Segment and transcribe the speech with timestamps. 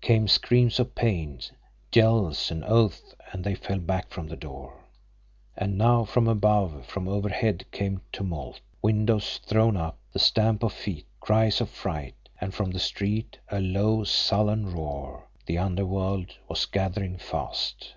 [0.00, 1.40] Came screams of pain,
[1.92, 4.80] yells, and oaths and they fell back from the door.
[5.58, 11.06] And now from above, from overhead, came tumult windows thrown up, the stamp of feet,
[11.20, 12.14] cries of fright.
[12.40, 15.26] And from the street, a low, sullen roar.
[15.44, 17.92] The underworld was gathering fast!